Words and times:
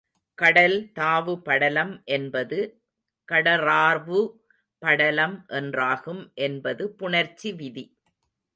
கடல் 0.37 0.77
தாவு 0.99 1.33
படலம் 1.41 1.91
என்பது 2.07 2.59
கடறாவு 3.29 4.21
படலம் 4.81 5.37
என்றாகும் 5.51 6.23
என்பது 6.41 6.83
புணர்ச்சி 6.99 7.51
விதி. 7.55 7.85